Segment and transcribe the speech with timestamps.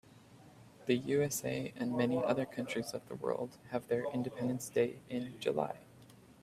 [0.87, 5.77] The USA and many other countries of the world have their independence day in July.